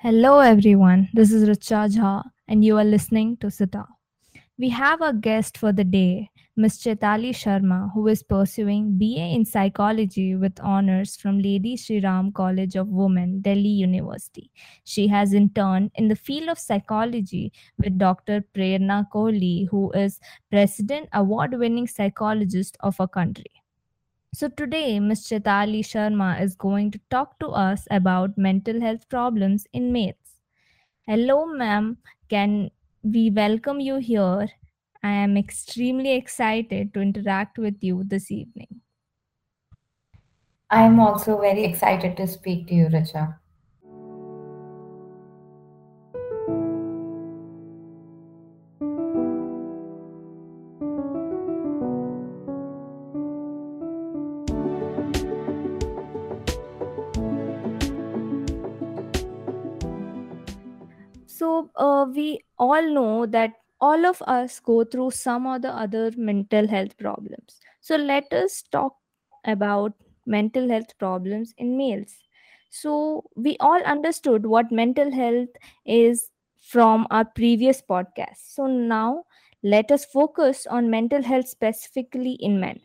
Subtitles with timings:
[0.00, 1.08] Hello, everyone.
[1.12, 3.84] This is Richa Jha, and you are listening to Sita.
[4.56, 6.78] We have a guest for the day, Ms.
[6.84, 12.76] Chaitali Sharma, who is pursuing BA in Psychology with honors from Lady Shri Ram College
[12.76, 14.52] of Women, Delhi University.
[14.84, 18.44] She has interned in the field of psychology with Dr.
[18.54, 23.50] Prerna Kohli, who is President Award winning psychologist of our country.
[24.32, 25.24] So, today, Ms.
[25.28, 30.40] Chaitali Sharma is going to talk to us about mental health problems in males.
[31.06, 31.98] Hello, ma'am.
[32.28, 32.70] Can
[33.02, 34.48] we welcome you here?
[35.02, 38.82] I am extremely excited to interact with you this evening.
[40.70, 43.37] I am also very excited to speak to you, Richa.
[62.04, 66.96] We all know that all of us go through some or the other mental health
[66.98, 67.60] problems.
[67.80, 68.96] So, let us talk
[69.44, 69.92] about
[70.26, 72.14] mental health problems in males.
[72.70, 75.48] So, we all understood what mental health
[75.86, 78.38] is from our previous podcast.
[78.48, 79.24] So, now
[79.62, 82.80] let us focus on mental health specifically in men.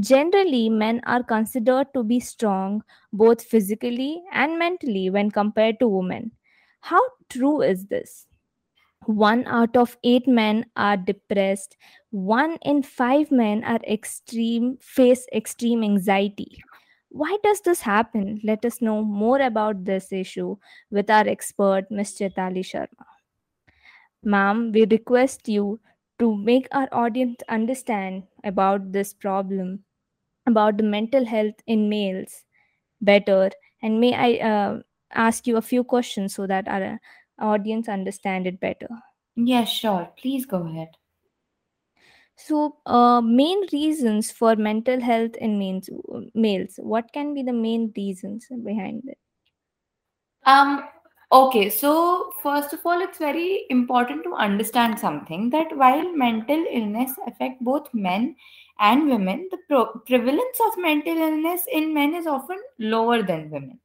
[0.00, 6.32] Generally, men are considered to be strong both physically and mentally when compared to women.
[6.80, 8.27] How true is this?
[9.06, 11.76] One out of eight men are depressed.
[12.10, 16.62] One in five men are extreme face extreme anxiety.
[17.10, 18.40] Why does this happen?
[18.44, 20.56] Let us know more about this issue
[20.90, 22.18] with our expert, Ms.
[22.18, 23.06] Chaitali Sharma.
[24.22, 25.80] Ma'am, we request you
[26.18, 29.84] to make our audience understand about this problem,
[30.46, 32.44] about the mental health in males
[33.00, 33.50] better.
[33.82, 34.80] And may I uh,
[35.12, 37.00] ask you a few questions so that our
[37.40, 38.88] audience understand it better?
[39.36, 40.12] Yes, sure.
[40.18, 40.90] Please go ahead.
[42.36, 45.90] So, uh, main reasons for mental health in males,
[46.34, 46.74] males.
[46.78, 49.18] What can be the main reasons behind it?
[50.46, 50.88] Um,
[51.30, 57.12] okay, so first of all, it's very important to understand something that while mental illness
[57.26, 58.34] affect both men
[58.80, 63.80] and women, the pro- prevalence of mental illness in men is often lower than women.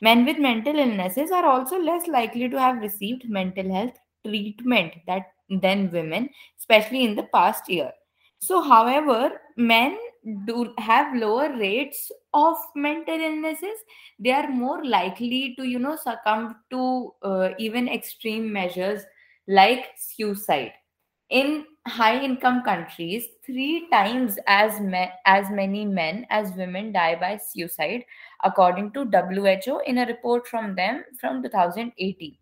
[0.00, 3.94] Men with mental illnesses are also less likely to have received mental health
[4.26, 6.28] treatment that than women,
[6.58, 7.92] especially in the past year.
[8.38, 9.98] So, however, men
[10.46, 13.78] do have lower rates of mental illnesses.
[14.18, 19.02] They are more likely to, you know, succumb to uh, even extreme measures
[19.48, 20.72] like suicide.
[21.34, 27.36] In high income countries, three times as, ma- as many men as women die by
[27.36, 28.04] suicide,
[28.42, 32.38] according to WHO in a report from them from 2018.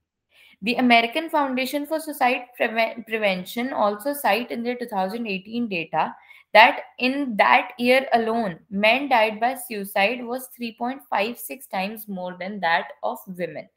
[0.60, 6.14] The American Foundation for Suicide Preve- Prevention also cite in their 2018 data
[6.52, 12.88] that in that year alone, men died by suicide was 3.56 times more than that
[13.02, 13.68] of women.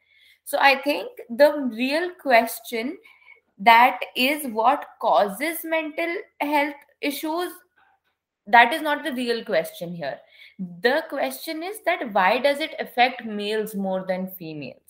[0.44, 2.98] So I think the real question
[3.58, 7.52] that is what causes mental health issues
[8.46, 10.18] that is not the real question here.
[10.58, 14.80] The question is that why does it affect males more than females?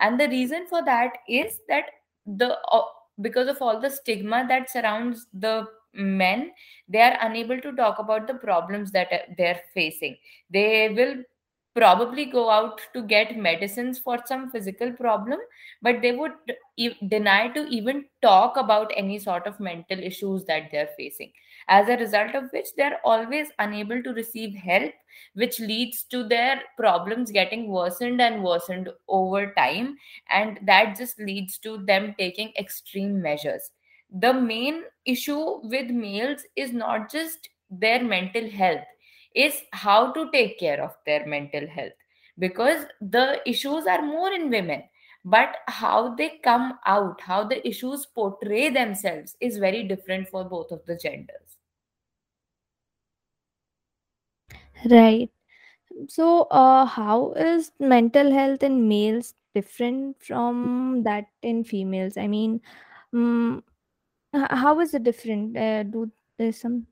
[0.00, 1.84] And the reason for that is that
[2.26, 2.82] the uh,
[3.20, 6.52] because of all the stigma that surrounds the men
[6.88, 10.16] they are unable to talk about the problems that uh, they're facing.
[10.50, 11.22] They will
[11.74, 15.38] probably go out to get medicines for some physical problem
[15.80, 16.32] but they would
[16.76, 21.32] e- deny to even talk about any sort of mental issues that they're facing.
[21.68, 24.92] As a result of which they're always unable to receive help
[25.34, 29.96] which leads to their problems getting worsened and worsened over time
[30.30, 33.70] and that just leads to them taking extreme measures.
[34.10, 38.84] The main issue with males is not just their mental health
[39.34, 41.92] is how to take care of their mental health
[42.38, 44.82] because the issues are more in women
[45.24, 50.70] but how they come out how the issues portray themselves is very different for both
[50.72, 51.58] of the genders
[54.90, 55.30] Right.
[56.08, 62.16] So, uh, how is mental health in males different from that in females?
[62.16, 62.60] I mean,
[63.14, 63.64] um,
[64.34, 65.56] how is it different?
[65.56, 66.86] Uh, do there's some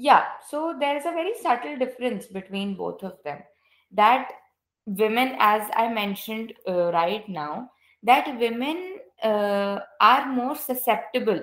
[0.00, 3.40] Yeah, so there's a very subtle difference between both of them.
[3.92, 4.30] That
[4.86, 7.70] women, as I mentioned uh, right now,
[8.04, 11.42] that women uh, are more susceptible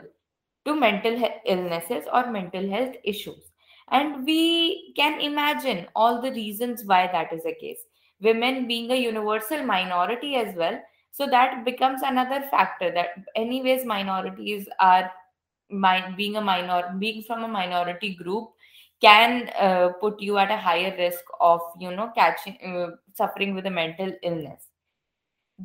[0.65, 3.51] to mental he- illnesses or mental health issues.
[3.91, 7.83] And we can imagine all the reasons why that is the case.
[8.25, 10.75] women being a universal minority as well
[11.17, 13.09] so that becomes another factor that
[13.41, 15.11] anyways minorities are
[15.69, 18.49] my, being a minor being from a minority group
[19.01, 23.65] can uh, put you at a higher risk of you know catching uh, suffering with
[23.65, 24.67] a mental illness.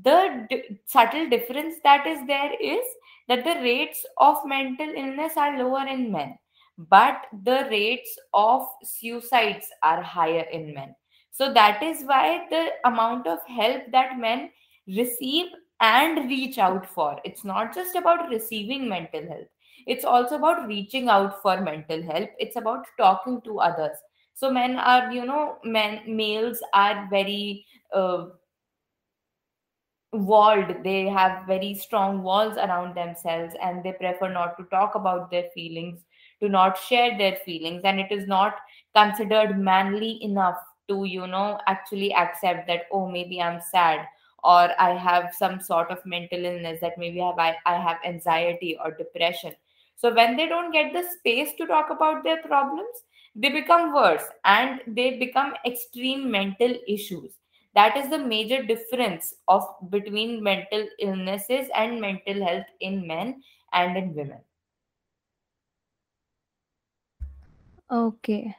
[0.02, 2.84] The d- subtle difference that is there is
[3.28, 6.38] that the rates of mental illness are lower in men
[6.88, 10.94] but the rates of suicides are higher in men.
[11.30, 14.50] So that is why the amount of help that men
[14.86, 15.46] receive
[15.80, 19.48] and reach out for it's not just about receiving mental health
[19.86, 22.30] it's also about reaching out for mental help.
[22.38, 23.96] It's about talking to others.
[24.34, 28.26] So men are you know men males are very uh,
[30.12, 30.82] walled.
[30.82, 35.48] They have very strong walls around themselves and they prefer not to talk about their
[35.54, 36.04] feelings
[36.40, 37.82] to not share their feelings.
[37.84, 38.56] And it is not
[38.94, 40.56] considered manly enough
[40.90, 44.06] to you know actually accept that oh maybe i'm sad
[44.42, 48.76] or i have some sort of mental illness that maybe have I, I have anxiety
[48.82, 49.52] or depression
[50.00, 53.04] so when they don't get the space to talk about their problems
[53.34, 57.32] they become worse and they become extreme mental issues
[57.74, 63.34] that is the major difference of between mental illnesses and mental health in men
[63.72, 64.40] and in women
[67.90, 68.56] Okay.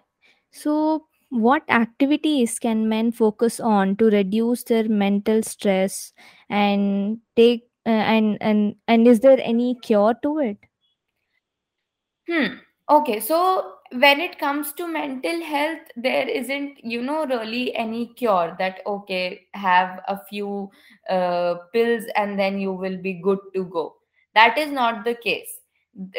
[0.51, 6.13] So, what activities can men focus on to reduce their mental stress
[6.49, 10.57] and take uh, and and and is there any cure to it?
[12.27, 12.55] Hmm.
[12.89, 18.55] Okay, so when it comes to mental health, there isn't, you know, really any cure
[18.59, 20.69] that, okay, have a few
[21.09, 23.95] uh, pills and then you will be good to go.
[24.35, 25.59] That is not the case.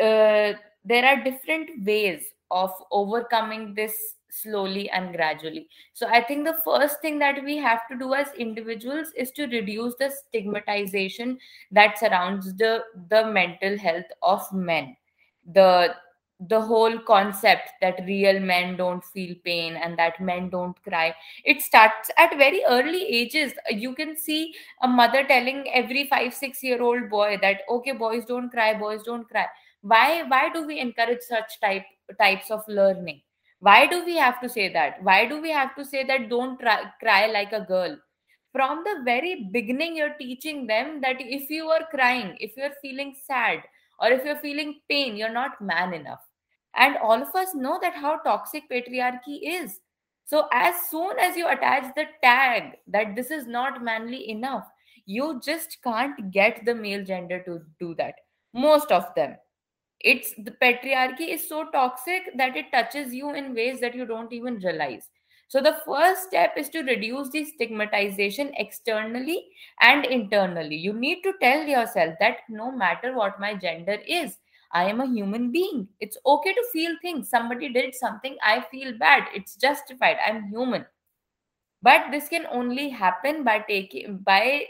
[0.00, 0.54] Uh,
[0.84, 3.94] there are different ways of overcoming this
[4.30, 5.68] slowly and gradually.
[5.92, 9.46] So I think the first thing that we have to do as individuals is to
[9.46, 11.38] reduce the stigmatization
[11.70, 14.96] that surrounds the the mental health of men
[15.50, 15.94] the
[16.48, 21.62] the whole concept that real men don't feel pain and that men don't cry it
[21.62, 23.52] starts at very early ages.
[23.70, 24.52] You can see
[24.82, 29.02] a mother telling every 5 6 year old boy that okay boys don't cry boys
[29.04, 29.46] don't cry.
[29.82, 31.84] Why why do we encourage such type
[32.18, 33.22] types of learning?
[33.60, 35.02] Why do we have to say that?
[35.02, 37.96] Why do we have to say that don't try, cry like a girl?
[38.52, 43.14] From the very beginning you're teaching them that if you are crying if you're feeling
[43.26, 43.62] sad
[44.02, 46.20] or if you're feeling pain you're not man enough.
[46.74, 49.80] And all of us know that how toxic patriarchy is.
[50.24, 54.66] So as soon as you attach the tag that this is not manly enough
[55.06, 58.14] you just can't get the male gender to do that
[58.54, 59.36] most of them.
[60.00, 64.32] It's the patriarchy is so toxic that it touches you in ways that you don't
[64.32, 65.08] even realize
[65.52, 69.48] so the first step is to reduce the stigmatization externally
[69.82, 70.76] and internally.
[70.76, 74.38] You need to tell yourself that no matter what my gender is
[74.72, 75.86] i am a human being.
[76.00, 77.28] It's okay to feel things.
[77.28, 79.28] Somebody did something i feel bad.
[79.34, 80.16] It's justified.
[80.26, 80.86] I'm human.
[81.82, 84.64] But this can only happen by taking by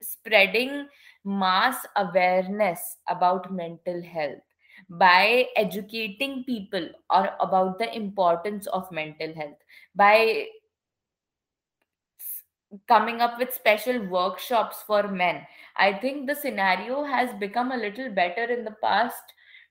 [0.00, 0.86] spreading
[1.24, 4.49] mass awareness about mental health
[4.88, 9.58] by educating people or about the importance of mental health
[9.94, 10.46] by
[12.86, 15.44] coming up with special workshops for men.
[15.76, 19.22] I think the scenario has become a little better in the past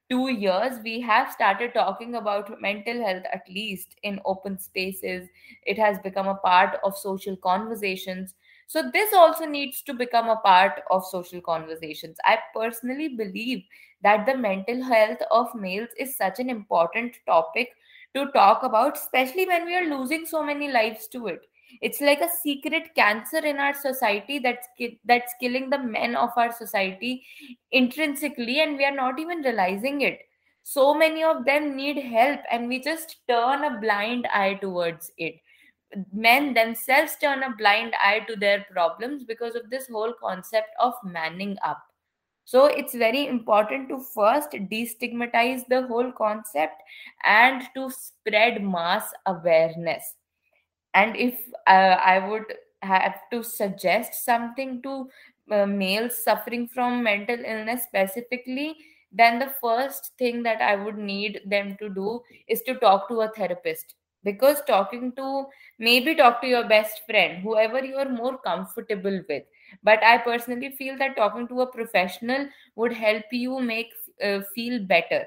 [0.10, 0.80] 2 years.
[0.84, 5.30] We have started talking about mental health at least in open spaces.
[5.66, 8.36] It has become a part of social conversations
[8.70, 12.18] so this also needs to become a part of social conversations.
[12.24, 13.64] I personally believe
[14.04, 17.70] that the mental health of males is such an important topic
[18.16, 21.48] to talk about especially when we are losing so many lives to it.
[21.82, 24.68] It's like a secret cancer in our society that's
[25.04, 27.26] that's killing the men of our society
[27.72, 30.20] intrinsically and we are not even realizing it.
[30.64, 35.42] So many of them need help and we just turn a blind eye towards it
[36.14, 40.94] men themselves turn a blind eye to their problems because of this whole concept of
[41.04, 41.82] manning up.
[42.46, 46.82] So it's very important to first destigmatize the whole concept
[47.24, 50.16] and to spread mass awareness.
[50.94, 52.46] And if uh, i would
[52.82, 55.10] have to suggest something to
[55.52, 58.78] uh, males suffering from mental illness specifically
[59.12, 63.22] then the first thing that i would need them to do is to talk to
[63.22, 65.46] a therapist because talking to
[65.80, 69.44] maybe talk to your best friend whoever you are more comfortable with.
[69.84, 74.84] But i personally feel that talking to a professional would help you make uh, feel
[74.86, 75.26] better.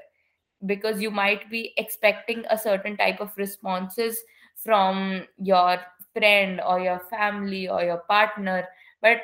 [0.65, 4.17] Because you might be expecting a certain type of responses
[4.55, 5.77] from your
[6.13, 8.65] friend or your family or your partner.
[9.01, 9.21] But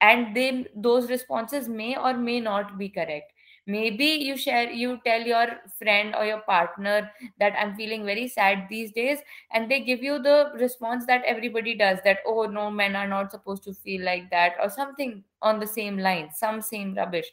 [0.00, 3.32] and they those responses may or may not be correct
[3.72, 5.46] maybe you share you tell your
[5.78, 9.18] friend or your partner that i'm feeling very sad these days
[9.52, 13.30] and they give you the response that everybody does that oh no men are not
[13.30, 17.26] supposed to feel like that or something on the same line some same rubbish.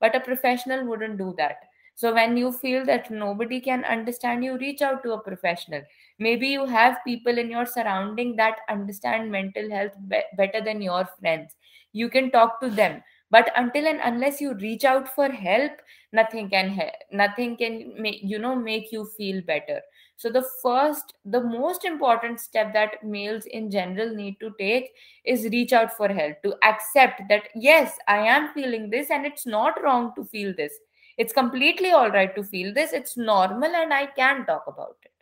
[0.00, 1.56] But a professional wouldn't do that.
[1.94, 5.82] So when you feel that nobody can understand you reach out to a professional.
[6.18, 11.08] Maybe you have people in your surrounding that understand mental health be- better than your
[11.20, 11.56] friends.
[11.92, 13.02] You can talk to them
[13.34, 15.72] but until and unless you reach out for help
[16.18, 19.80] nothing can help nothing can make you know make you feel better.
[20.16, 24.90] So the first the most important step that males in general need to take
[25.24, 29.46] is reach out for help to accept that yes i am feeling this and it's
[29.46, 30.72] not wrong to feel this.
[31.16, 32.92] It's completely all right to feel this.
[32.92, 35.12] It's normal and i can talk about it.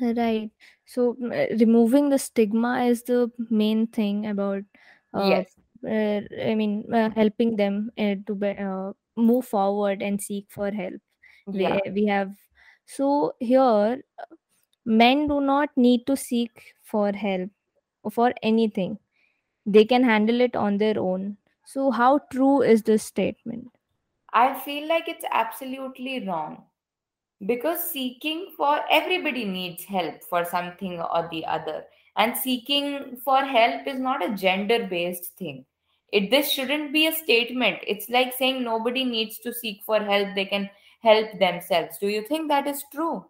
[0.00, 0.50] Right.
[0.86, 4.62] So uh, removing the stigma is the main thing about
[5.14, 10.20] uh, yes uh I mean uh, helping them uh, to be, uh, move forward and
[10.22, 11.00] seek for help.
[11.52, 12.36] We yeah we have
[12.86, 14.02] so here
[14.86, 17.50] men do not need to seek for help
[18.12, 18.98] for anything.
[19.66, 21.38] They can handle it on their own.
[21.66, 23.70] So how true is this statement?
[24.40, 26.66] i feel like it's absolutely wrong
[27.46, 31.84] because seeking for everybody needs help for something or the other.
[32.16, 35.64] And seeking for help is not a gender based thing.
[36.12, 37.78] It this shouldn't be a statement.
[37.86, 40.34] It's like saying nobody needs to seek for help.
[40.34, 40.70] They can
[41.02, 41.98] help themselves.
[41.98, 43.26] Do you think that is true?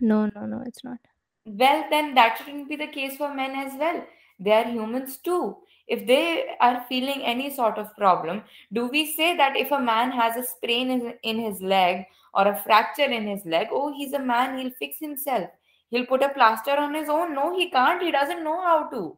[0.00, 0.98] No, no, no, it's not.
[1.44, 4.06] well then that shouldn't be the case for men as well.
[4.38, 5.56] They are humans too.
[5.88, 10.12] If they are feeling any sort of problem do we say that if a man
[10.12, 14.12] has a sprain in, in his leg or a fracture in his leg oh he's
[14.12, 15.48] a man he'll fix himself.
[15.90, 17.34] He'll put a plaster on his own.
[17.34, 18.00] No he can't.
[18.00, 19.16] He doesn't know how to.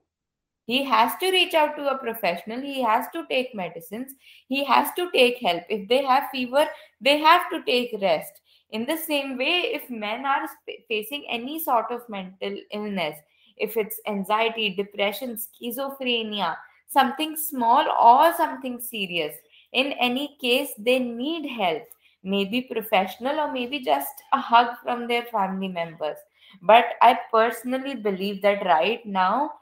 [0.65, 2.61] He has to reach out to a professional.
[2.61, 4.15] He has to take medicines.
[4.49, 5.65] He has to take help.
[5.69, 6.67] If they have fever
[7.01, 8.33] they have to take rest.
[8.71, 10.49] In the same way if men are
[10.89, 13.17] facing any sort of mental illness
[13.57, 16.57] if it's anxiety depression schizophrenia
[16.89, 19.35] something small or something serious
[19.73, 21.83] in any case they need help
[22.23, 26.17] maybe professional or maybe just a hug from their family members.
[26.61, 29.53] But i personally believe that right now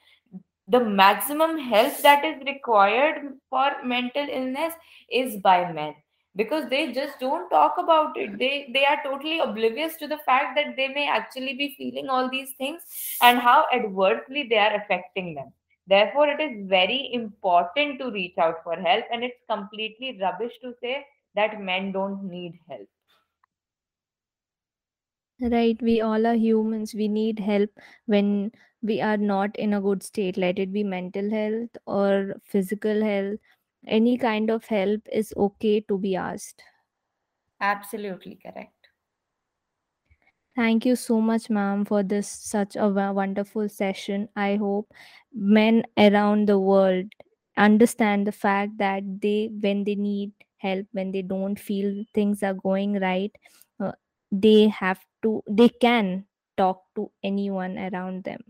[0.68, 4.74] the maximum help that is required for mental illness
[5.10, 5.94] is by men.
[6.36, 8.38] Because they just don't talk about it.
[8.38, 12.30] They they are totally oblivious to the fact that they may actually be feeling all
[12.30, 12.82] these things
[13.20, 15.52] and how adversely they are affecting them.
[15.88, 20.72] Therefore it is very important to reach out for help and it's completely rubbish to
[20.80, 22.88] say that men don't need help
[25.40, 26.94] Right, we all are humans.
[26.94, 31.28] We need help when we are not in a good state, let it be mental
[31.30, 33.40] health or physical health.
[33.86, 36.62] Any kind of help is okay to be asked.
[37.60, 38.88] absolutely correct
[40.56, 44.28] Thank you so much, ma'am, for this such a wonderful session.
[44.36, 44.92] I hope
[45.32, 47.12] men around the world
[47.56, 52.54] understand the fact that they, when they need help, when they don't feel things are
[52.54, 53.32] going right,
[53.80, 53.92] uh,
[54.32, 56.26] they have to, they can
[56.56, 58.40] talk to anyone around them.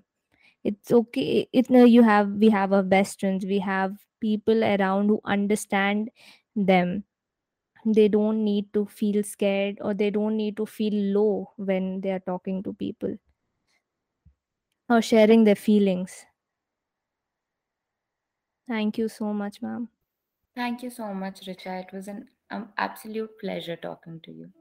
[0.65, 1.49] It's okay.
[1.53, 3.45] It no, you have we have our best friends.
[3.47, 6.11] We have people around who understand
[6.57, 7.05] them
[7.85, 12.11] they don't need to feel scared or they don't need to feel low when they
[12.11, 13.17] are talking to people
[14.91, 16.27] or sharing their feelings.
[18.67, 19.91] Thank you so much, ma'am.
[20.61, 24.53] Thank you so much richa it was an um, absolute pleasure talking to you